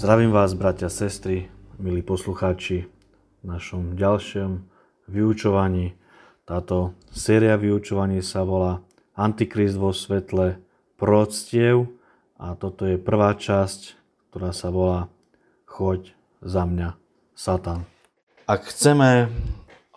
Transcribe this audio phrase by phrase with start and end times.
[0.00, 4.64] Zdravím vás, bratia, sestry, milí poslucháči, v našom ďalšom
[5.12, 5.92] vyučovaní.
[6.48, 8.80] Táto séria vyučovaní sa volá
[9.12, 10.56] Antikrist vo svetle
[10.96, 11.92] proctiev
[12.40, 14.00] a toto je prvá časť,
[14.32, 15.12] ktorá sa volá
[15.68, 16.96] Choď za mňa,
[17.36, 17.84] Satan.
[18.48, 19.28] Ak chceme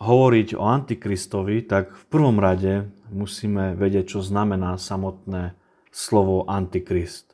[0.04, 5.56] hovoriť o Antikristovi, tak v prvom rade musíme vedieť, čo znamená samotné
[5.88, 7.32] slovo Antikrist.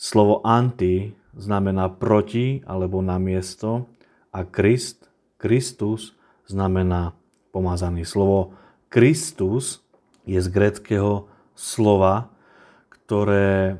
[0.00, 3.88] Slovo anti znamená proti alebo na miesto
[4.32, 6.14] a Krist, Kristus
[6.46, 7.16] znamená
[7.50, 8.06] pomazaný.
[8.06, 8.56] Slovo
[8.88, 9.82] Kristus
[10.28, 11.26] je z greckého
[11.56, 12.30] slova,
[12.88, 13.76] ktoré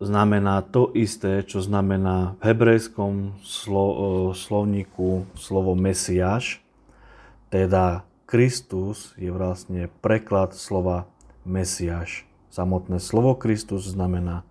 [0.00, 6.64] znamená to isté, čo znamená v hebrejskom slo, slovníku slovo Mesiáš,
[7.52, 11.10] teda Kristus je vlastne preklad slova
[11.42, 12.24] Mesiáš.
[12.54, 14.46] Samotné slovo Kristus znamená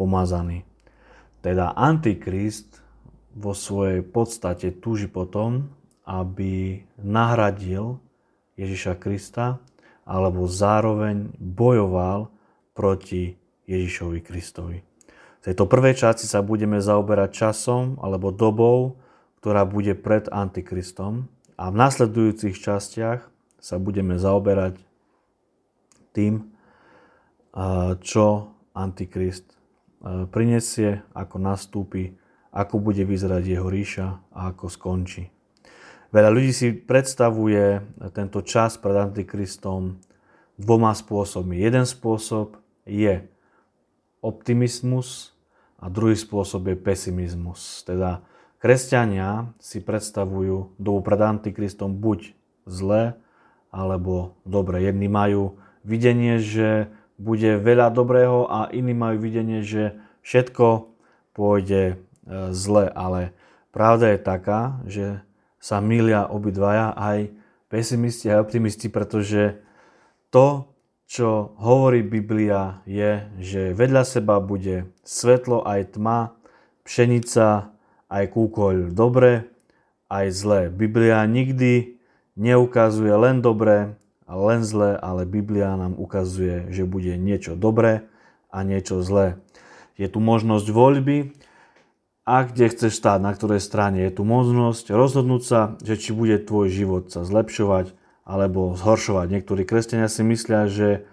[0.00, 0.64] pomazaný.
[1.42, 2.78] Teda Antikrist
[3.34, 5.74] vo svojej podstate túži potom,
[6.06, 7.98] aby nahradil
[8.54, 9.58] Ježiša Krista
[10.06, 12.30] alebo zároveň bojoval
[12.74, 13.34] proti
[13.66, 14.78] Ježišovi Kristovi.
[15.42, 19.02] V tejto prvej časti sa budeme zaoberať časom alebo dobou,
[19.42, 21.26] ktorá bude pred Antikristom
[21.58, 23.26] a v nasledujúcich častiach
[23.58, 24.78] sa budeme zaoberať
[26.14, 26.46] tým,
[28.02, 28.26] čo
[28.74, 29.46] Antikrist
[30.30, 32.18] prinesie, ako nastúpi,
[32.50, 35.30] ako bude vyzerať jeho ríša a ako skončí.
[36.12, 37.80] Veľa ľudí si predstavuje
[38.12, 39.96] tento čas pred Antikristom
[40.60, 41.56] dvoma spôsobmi.
[41.56, 43.24] Jeden spôsob je
[44.20, 45.32] optimizmus
[45.80, 47.80] a druhý spôsob je pesimizmus.
[47.88, 48.20] Teda
[48.60, 52.36] kresťania si predstavujú dobu pred Antikristom buď
[52.68, 53.16] zlé
[53.72, 54.84] alebo dobre.
[54.84, 56.92] Jedni majú videnie, že
[57.22, 59.94] bude veľa dobrého a iní majú videnie, že
[60.26, 60.90] všetko
[61.38, 61.94] pôjde e,
[62.50, 62.90] zle.
[62.90, 63.30] Ale
[63.70, 64.60] pravda je taká,
[64.90, 65.06] že
[65.62, 67.30] sa milia obidvaja, aj
[67.70, 69.62] pesimisti, aj optimisti, pretože
[70.34, 70.66] to,
[71.06, 76.34] čo hovorí Biblia, je, že vedľa seba bude svetlo aj tma,
[76.82, 77.70] pšenica
[78.10, 79.46] aj kúkoľ dobre,
[80.10, 80.60] aj zlé.
[80.68, 81.96] Biblia nikdy
[82.36, 83.96] neukazuje len dobre,
[84.32, 88.08] len zlé, ale Biblia nám ukazuje, že bude niečo dobré
[88.48, 89.40] a niečo zlé.
[90.00, 91.36] Je tu možnosť voľby
[92.24, 94.00] a kde chceš stáť, na ktorej strane.
[94.02, 97.92] Je tu možnosť rozhodnúť sa, že či bude tvoj život sa zlepšovať
[98.22, 99.26] alebo zhoršovať.
[99.28, 101.04] Niektorí kresťania si myslia, že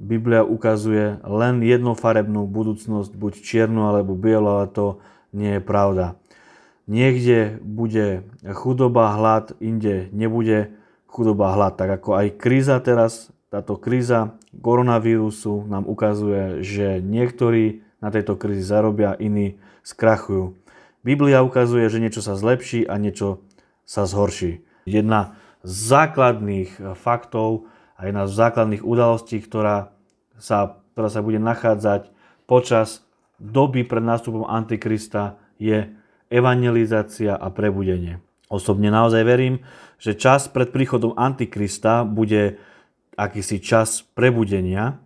[0.00, 4.86] Biblia ukazuje len jednofarebnú budúcnosť, buď čiernu alebo bielu, ale to
[5.36, 6.16] nie je pravda.
[6.88, 8.24] Niekde bude
[8.56, 10.74] chudoba, hlad, inde nebude
[11.10, 11.74] chudoba, hlad.
[11.74, 18.62] Tak ako aj kríza teraz, táto kríza koronavírusu nám ukazuje, že niektorí na tejto krízi
[18.62, 20.54] zarobia, iní skrachujú.
[21.02, 23.42] Biblia ukazuje, že niečo sa zlepší a niečo
[23.82, 24.62] sa zhorší.
[24.86, 25.34] Jedna
[25.66, 29.92] z základných faktov a jedna z základných udalostí, ktorá
[30.40, 32.08] sa, ktorá sa bude nachádzať
[32.48, 33.04] počas
[33.36, 35.88] doby pred nástupom Antikrista je
[36.32, 38.20] evangelizácia a prebudenie.
[38.50, 39.62] Osobne naozaj verím,
[40.02, 42.58] že čas pred príchodom Antikrista bude
[43.14, 44.98] akýsi čas prebudenia,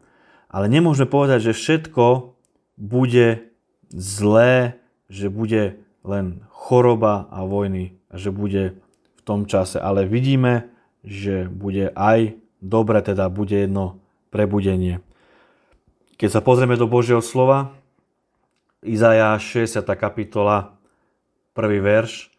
[0.49, 2.35] ale nemôžeme povedať, že všetko
[2.81, 3.53] bude
[3.93, 4.81] zlé,
[5.13, 8.79] že bude len choroba a vojny že bude
[9.19, 9.83] v tom čase.
[9.83, 10.71] Ale vidíme,
[11.03, 13.99] že bude aj dobre, teda bude jedno
[14.31, 15.03] prebudenie.
[16.17, 17.75] Keď sa pozrieme do Božieho slova,
[18.85, 19.83] Izaja 60.
[19.99, 20.77] kapitola,
[21.57, 22.31] prvý verš,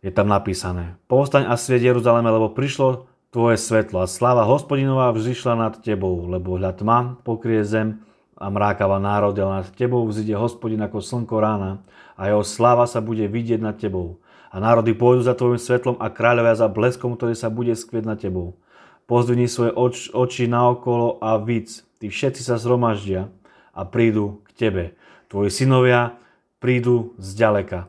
[0.00, 0.96] je tam napísané.
[1.06, 6.56] Povstaň a svieť Jeruzaleme, lebo prišlo tvoje svetlo a sláva hospodinová vzýšla nad tebou, lebo
[6.56, 8.00] hľad tma pokrie zem
[8.40, 11.84] a mrákava národ, ale nad tebou vzíde hospodin ako slnko rána
[12.16, 14.18] a jeho sláva sa bude vidieť nad tebou.
[14.50, 18.18] A národy pôjdu za tvojim svetlom a kráľovia za bleskom, ktorý sa bude skvieť nad
[18.18, 18.58] tebou.
[19.06, 21.86] Pozdvihni svoje oč, oči naokolo a víc.
[22.02, 23.30] Tí všetci sa zhromaždia
[23.70, 24.84] a prídu k tebe.
[25.30, 26.18] Tvoji synovia
[26.58, 27.86] prídu zďaleka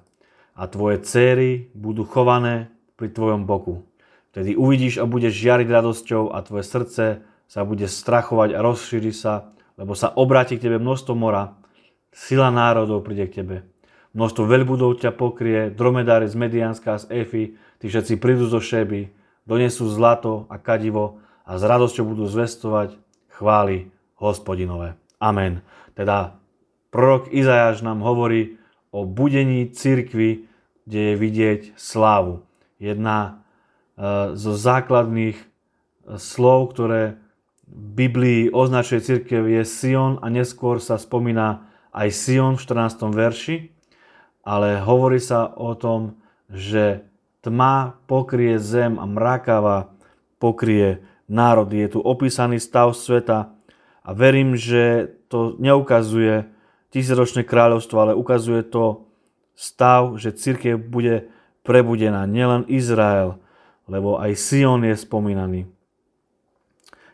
[0.56, 2.70] a tvoje céry budú chované
[3.00, 3.88] pri tvojom boku.
[4.32, 7.06] Vtedy uvidíš a budeš žiariť radosťou a tvoje srdce
[7.52, 11.60] sa bude strachovať a rozšíri sa, lebo sa obráti k tebe množstvo mora,
[12.16, 13.58] sila národov príde k tebe.
[14.16, 19.12] Množstvo veľbudov ťa pokrie, dromedári z Medianska, z Efy, tí všetci prídu zo Šeby,
[19.44, 22.96] donesú zlato a kadivo a s radosťou budú zvestovať
[23.36, 24.96] chvály hospodinové.
[25.20, 25.60] Amen.
[25.98, 26.40] Teda
[26.94, 28.61] prorok Izajáš nám hovorí
[28.92, 30.46] o budení cirkvy,
[30.86, 32.44] kde je vidieť slávu.
[32.78, 33.32] Jedna e,
[34.36, 35.46] zo základných e,
[36.20, 37.16] slov, ktoré
[37.72, 43.16] v Biblii označuje církev je Sion a neskôr sa spomína aj Sion v 14.
[43.16, 43.58] verši.
[44.42, 46.18] ale hovorí sa o tom,
[46.50, 47.06] že
[47.46, 49.94] tma pokrie zem a mrakava
[50.42, 51.86] pokrie národy.
[51.86, 53.54] Je tu opísaný stav sveta
[54.02, 56.50] a verím, že to neukazuje
[56.92, 59.08] tisícročné kráľovstvo, ale ukazuje to
[59.56, 61.32] stav, že církev bude
[61.64, 62.28] prebudená.
[62.28, 63.40] Nielen Izrael,
[63.88, 65.68] lebo aj Sion je spomínaný.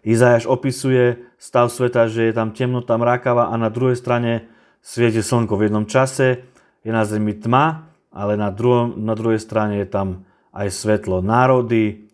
[0.07, 4.47] Izajaš opisuje stav sveta, že je tam temnota mrákava a na druhej strane
[4.79, 5.59] svieti slnko.
[5.59, 6.47] V jednom čase
[6.81, 10.23] je na zemi tma, ale na, druhom, na druhej strane je tam
[10.55, 11.19] aj svetlo.
[11.19, 12.07] Národy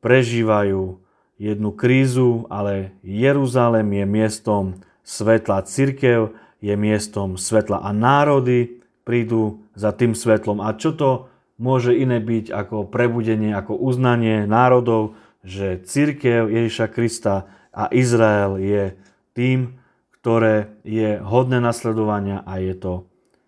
[0.00, 1.02] prežívajú
[1.36, 4.64] jednu krízu, ale Jeruzalem je miestom
[5.02, 5.66] svetla.
[5.66, 10.60] Cirkev je miestom svetla a národy prídu za tým svetlom.
[10.60, 17.48] A čo to môže iné byť ako prebudenie, ako uznanie národov, že církev Ježiša Krista
[17.72, 18.84] a Izrael je
[19.32, 19.80] tým,
[20.20, 22.92] ktoré je hodné nasledovania a je to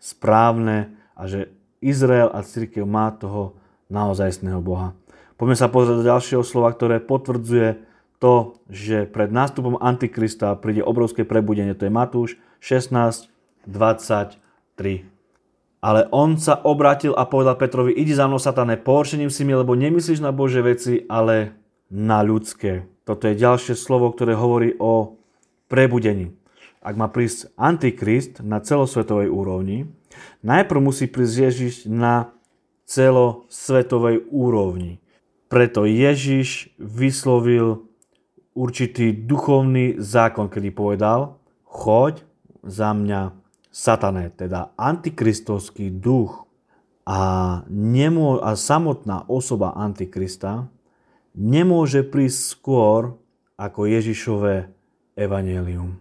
[0.01, 1.53] správne a že
[1.85, 3.61] Izrael a církev má toho
[3.93, 4.97] naozajstného Boha.
[5.37, 7.92] Poďme sa pozrieť do ďalšieho slova, ktoré potvrdzuje
[8.23, 11.75] to, že pred nástupom Antikrista príde obrovské prebudenie.
[11.75, 12.31] To je Matúš
[12.63, 13.27] 16,
[13.67, 14.39] 23.
[15.83, 19.75] Ale on sa obratil a povedal Petrovi, idi za mnou, satane, pohoršením si mi, lebo
[19.75, 21.59] nemyslíš na Bože veci, ale
[21.91, 22.87] na ľudské.
[23.03, 25.19] Toto je ďalšie slovo, ktoré hovorí o
[25.67, 26.31] prebudení.
[26.79, 29.91] Ak má prísť Antikrist na celosvetovej úrovni,
[30.47, 32.31] najprv musí prísť Ježiš na
[32.87, 35.03] celosvetovej úrovni.
[35.51, 37.92] Preto Ježiš vyslovil
[38.53, 42.25] určitý duchovný zákon, kedy povedal, choď
[42.63, 43.33] za mňa
[43.73, 46.45] satané, teda antikristovský duch
[47.09, 50.69] a, nemô- a samotná osoba antikrista
[51.33, 53.17] nemôže prísť skôr
[53.57, 54.69] ako Ježišové
[55.17, 55.99] evanelium.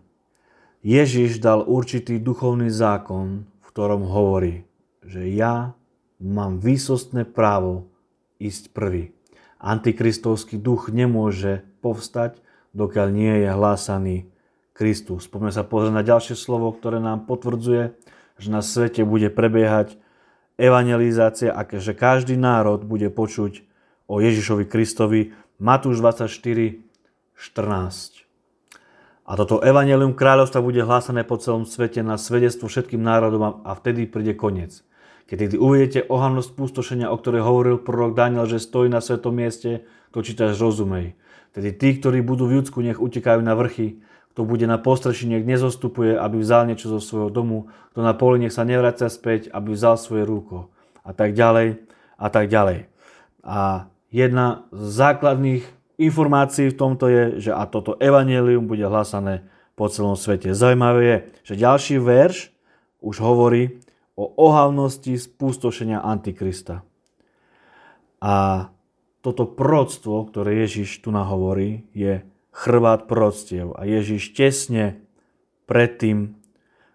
[0.81, 4.65] Ježiš dal určitý duchovný zákon, v ktorom hovorí,
[5.06, 5.77] že ja
[6.18, 7.89] mám výsostné právo
[8.42, 9.13] ísť prvý.
[9.61, 12.41] Antikristovský duch nemôže povstať,
[12.73, 14.15] dokiaľ nie je hlásaný
[14.73, 15.29] Kristus.
[15.29, 17.93] Poďme sa pozrieť na ďalšie slovo, ktoré nám potvrdzuje,
[18.41, 20.01] že na svete bude prebiehať
[20.57, 23.61] evangelizácia a že každý národ bude počuť
[24.09, 25.37] o Ježišovi Kristovi.
[25.61, 26.81] Matúš 24,
[27.37, 28.25] 14.
[29.29, 34.09] A toto evanelium kráľovstva bude hlásané po celom svete na svedectvo všetkým národom a vtedy
[34.09, 34.81] príde koniec.
[35.31, 40.19] Keď uvidíte ohavnosť pustošenia, o ktorej hovoril prorok Daniel, že stojí na svetom mieste, to
[40.19, 41.15] čítaš rozumej.
[41.55, 44.03] Tedy tí, ktorí budú v Judsku, nech utekajú na vrchy,
[44.35, 48.43] kto bude na postreši, nech nezostupuje, aby vzal niečo zo svojho domu, kto na poli,
[48.43, 50.67] nech sa nevracia späť, aby vzal svoje rúko.
[51.07, 51.79] A tak ďalej,
[52.19, 52.91] a tak ďalej.
[53.47, 55.63] A jedna z základných
[55.95, 59.47] informácií v tomto je, že a toto evanelium bude hlasané
[59.79, 60.51] po celom svete.
[60.51, 61.17] Zaujímavé je,
[61.47, 62.51] že ďalší verš
[62.99, 63.79] už hovorí
[64.15, 66.83] o ohavnosti spustošenia Antikrista.
[68.21, 68.67] A
[69.21, 73.73] toto proroctvo, ktoré Ježiš tu nahovorí, je chrbát proroctiev.
[73.77, 75.01] A Ježiš tesne
[75.65, 76.35] pred tým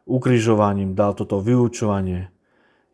[0.07, 2.31] ukrižovaním dal toto vyučovanie.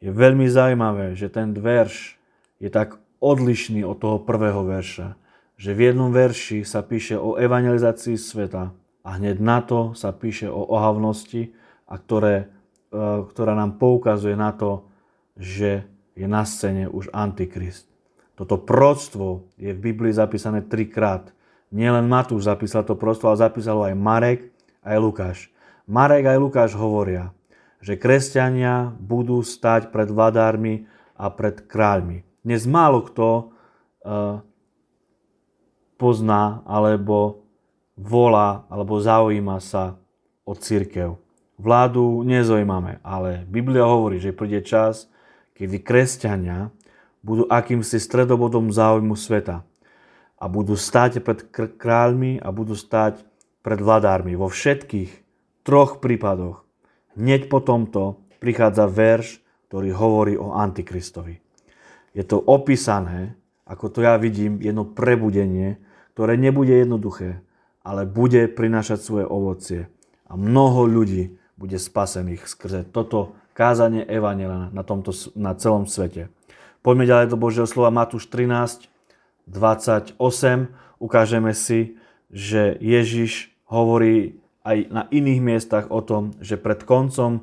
[0.01, 2.17] Je veľmi zaujímavé, že ten verš
[2.63, 5.15] je tak odlišný od toho prvého verša.
[5.61, 10.51] Že v jednom verši sa píše o evangelizácii sveta a hneď na to sa píše
[10.51, 11.55] o ohavnosti,
[11.93, 12.49] a ktoré,
[12.93, 14.85] ktorá nám poukazuje na to,
[15.41, 17.89] že je na scéne už Antikrist.
[18.37, 21.33] Toto proroctvo je v Biblii zapísané trikrát.
[21.73, 24.41] Nielen Matúš zapísal to proroctvo, ale zapísal aj Marek
[24.85, 25.39] aj Lukáš.
[25.89, 27.33] Marek aj Lukáš hovoria,
[27.81, 30.85] že kresťania budú stať pred vladármi
[31.17, 32.27] a pred kráľmi.
[32.43, 34.43] Dnes málo kto uh,
[35.97, 37.47] pozná alebo
[37.95, 39.97] volá alebo zaujíma sa
[40.43, 41.22] o církev.
[41.63, 45.07] Vládu nezaujímame, ale Biblia hovorí, že príde čas,
[45.55, 46.75] kedy kresťania
[47.23, 49.63] budú akýmsi stredobodom záujmu sveta
[50.43, 51.47] a budú stať pred
[51.79, 53.23] kráľmi a budú stať
[53.63, 54.35] pred vladármi.
[54.35, 55.23] Vo všetkých
[55.63, 56.67] troch prípadoch
[57.15, 59.39] hneď po tomto prichádza verš,
[59.71, 61.39] ktorý hovorí o Antikristovi
[62.13, 65.81] je to opísané, ako to ja vidím, jedno prebudenie,
[66.13, 67.41] ktoré nebude jednoduché,
[67.81, 69.81] ale bude prinášať svoje ovocie.
[70.29, 76.33] A mnoho ľudí bude spasených skrze toto kázanie Evangela na, tomto, na celom svete.
[76.83, 78.91] Poďme ďalej do Božieho slova Matúš 13,
[79.47, 80.19] 28.
[80.99, 82.01] Ukážeme si,
[82.33, 87.41] že Ježiš hovorí aj na iných miestach o tom, že pred koncom e,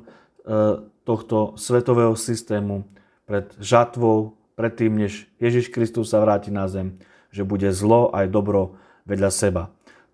[1.04, 2.84] tohto svetového systému,
[3.28, 7.00] pred žatvou predtým, než Ježiš Kristus sa vráti na zem,
[7.32, 8.76] že bude zlo aj dobro
[9.08, 9.62] vedľa seba.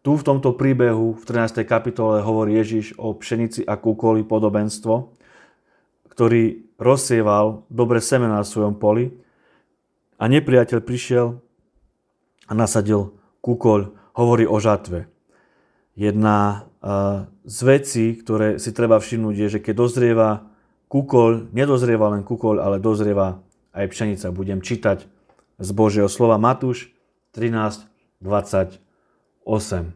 [0.06, 1.66] Tu v tomto príbehu v 13.
[1.66, 5.10] kapitole hovorí Ježiš o pšenici a kúkoli podobenstvo,
[6.14, 9.10] ktorý rozsieval dobre semena na svojom poli
[10.14, 11.42] a nepriateľ prišiel
[12.46, 15.10] a nasadil kúkoľ, hovorí o žatve.
[15.98, 16.70] Jedna
[17.42, 20.46] z vecí, ktoré si treba všimnúť, je, že keď dozrieva
[20.86, 23.42] kúkoľ, nedozrieva len kúkoľ, ale dozrieva
[23.74, 24.30] aj pšenica.
[24.30, 25.02] Budem čítať
[25.58, 26.94] z Božieho slova Matúš
[27.34, 27.90] 13,
[29.46, 29.94] 28.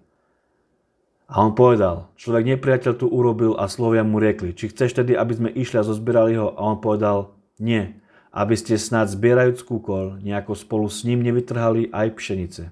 [1.31, 5.31] A on povedal, človek nepriateľ tu urobil a slovia mu riekli, či chceš tedy, aby
[5.35, 6.55] sme išli a zozbierali ho?
[6.55, 7.99] A on povedal, nie,
[8.35, 12.63] aby ste snad zbierajúc kúkol, nejako spolu s ním nevytrhali aj pšenice.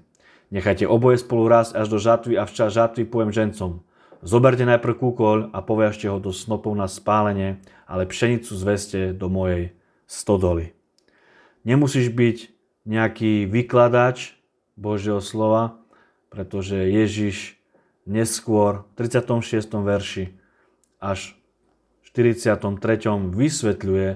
[0.51, 3.79] Nechajte oboje spolu rásť až do žatvy a včas žatvy poviem žencom.
[4.19, 9.71] Zoberte najprv kúkol a poviažte ho do snopov na spálenie, ale pšenicu zveste do mojej
[10.03, 10.75] stodoly.
[11.63, 12.37] Nemusíš byť
[12.83, 14.35] nejaký vykladač
[14.75, 15.78] Božieho slova,
[16.29, 17.57] pretože Ježiš
[18.05, 19.69] neskôr v 36.
[19.81, 20.25] verši
[21.01, 21.33] až
[22.05, 22.65] v 43.
[23.29, 24.09] vysvetľuje,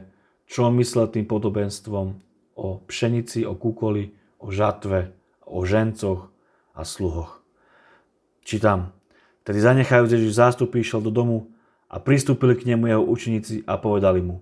[0.50, 2.18] čo myslel tým podobenstvom
[2.54, 5.14] o pšenici, o kúkoli, o žatve,
[5.46, 6.30] o žencoch
[6.74, 7.42] a sluhoch.
[8.44, 8.94] Čítam.
[9.44, 11.52] Tedy zanechajúc Ježiš zástupy, išiel do domu
[11.92, 14.40] a pristúpili k nemu jeho učeníci a povedali mu,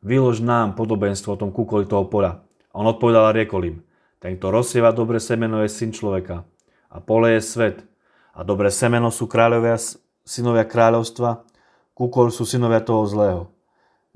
[0.00, 2.40] vylož nám podobenstvo o tom kúkoli toho poľa.
[2.72, 3.76] A on odpovedal a riekol im,
[4.18, 6.48] ten, kto rozsieva dobre semeno, je syn človeka.
[6.88, 7.84] A pole je svet.
[8.32, 9.76] A dobré semeno sú kráľovia,
[10.24, 11.44] synovia kráľovstva,
[11.92, 13.42] kúkol sú synovia toho zlého.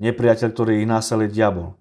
[0.01, 1.77] Nepriateľ, ktorý ich násel je diabol.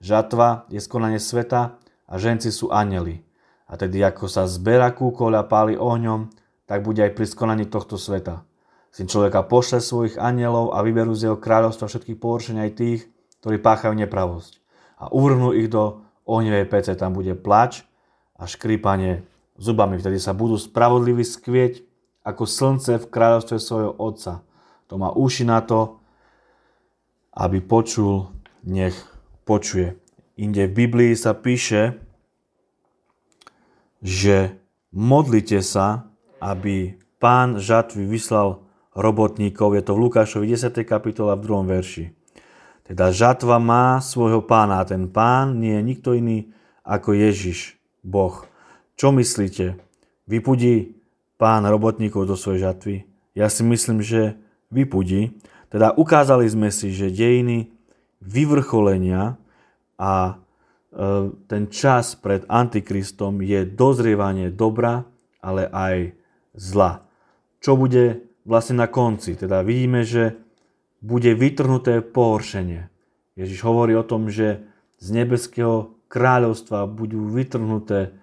[0.00, 3.24] Žatva je skonanie sveta a ženci sú anjeli.
[3.66, 6.30] A tedy ako sa zbera kúkol a páli ohňom,
[6.68, 8.46] tak bude aj pri skonaní tohto sveta.
[8.94, 13.00] Syn človeka pošle svojich anielov a vyberú z jeho kráľovstva všetkých površenia aj tých,
[13.42, 14.62] ktorí páchajú nepravosť.
[14.96, 16.96] A uvrhnú ich do ohnivej pece.
[16.96, 17.84] Tam bude plač
[18.40, 20.00] a škrípanie zubami.
[20.00, 21.84] Vtedy sa budú spravodliví skvieť
[22.26, 24.42] ako slnce v kráľovstve svojho Otca.
[24.90, 25.98] To má uši na to,
[27.36, 28.32] aby počul,
[28.64, 28.96] nech
[29.44, 29.94] počuje.
[30.36, 31.96] Inde v Biblii sa píše,
[34.04, 34.56] že
[34.92, 36.08] modlite sa,
[36.40, 38.64] aby pán žatvy vyslal
[38.96, 39.76] robotníkov.
[39.76, 40.72] Je to v Lukášovi 10.
[40.84, 41.72] kapitola v 2.
[41.72, 42.04] verši.
[42.86, 46.54] Teda žatva má svojho pána a ten pán nie je nikto iný
[46.86, 47.74] ako Ježiš,
[48.06, 48.46] Boh.
[48.96, 49.76] Čo myslíte?
[50.24, 50.96] Vypudí
[51.36, 52.96] pán robotníkov do svojej žatvy?
[53.36, 54.40] Ja si myslím, že
[54.72, 55.36] vypudí.
[55.68, 57.68] Teda ukázali sme si, že dejiny
[58.24, 59.36] vyvrcholenia
[60.00, 60.34] a e,
[61.44, 65.04] ten čas pred Antikristom je dozrievanie dobra,
[65.44, 66.16] ale aj
[66.56, 67.04] zla.
[67.60, 69.36] Čo bude vlastne na konci?
[69.36, 70.40] Teda vidíme, že
[71.04, 72.88] bude vytrhnuté pohoršenie.
[73.36, 74.64] Ježiš hovorí o tom, že
[74.96, 78.16] z nebeského kráľovstva budú vytrhnuté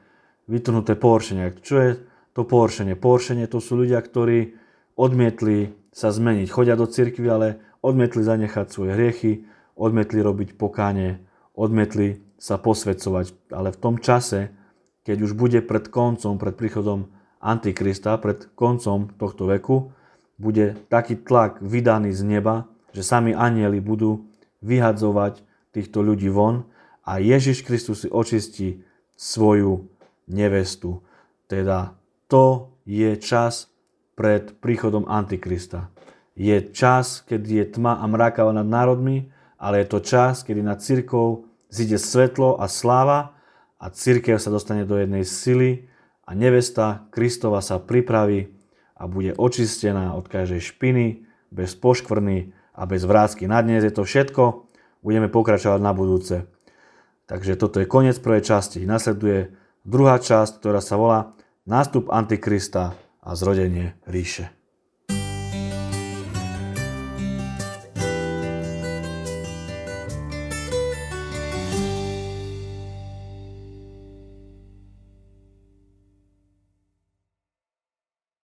[0.48, 1.56] vytrhnuté pohoršenia.
[1.60, 1.90] Čo je
[2.36, 2.98] to pohoršenie?
[3.00, 4.58] Pohoršenie to sú ľudia, ktorí
[5.00, 6.48] odmietli sa zmeniť.
[6.50, 7.48] Chodia do cirkvi, ale
[7.86, 9.46] odmietli zanechať svoje hriechy,
[9.78, 11.22] odmietli robiť pokáne,
[11.54, 13.54] odmietli sa posvedcovať.
[13.54, 14.52] Ale v tom čase,
[15.06, 17.12] keď už bude pred koncom, pred príchodom
[17.44, 19.92] Antikrista, pred koncom tohto veku,
[20.40, 24.28] bude taký tlak vydaný z neba, že sami anieli budú
[24.64, 25.44] vyhadzovať
[25.76, 26.66] týchto ľudí von
[27.04, 28.82] a Ježiš Kristus si očistí
[29.14, 29.93] svoju
[30.28, 31.04] nevestu.
[31.48, 31.96] Teda
[32.28, 33.72] to je čas
[34.14, 35.90] pred príchodom Antikrista.
[36.34, 40.82] Je čas, keď je tma a mraka nad národmi, ale je to čas, kedy nad
[40.82, 43.38] církou zíde svetlo a sláva
[43.78, 45.90] a církev sa dostane do jednej sily
[46.26, 48.54] a nevesta Kristova sa pripraví
[48.98, 51.06] a bude očistená od každej špiny,
[51.54, 53.46] bez poškvrny a bez vrázky.
[53.46, 54.70] Na dnes je to všetko,
[55.06, 56.50] budeme pokračovať na budúce.
[57.30, 58.84] Takže toto je koniec prvej časti.
[58.84, 61.20] Nasleduje druhá časť, ktorá sa volá
[61.64, 64.52] Nástup Antikrista a zrodenie ríše.